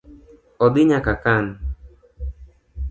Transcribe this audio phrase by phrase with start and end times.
[0.67, 1.45] Odhi nyaka kan.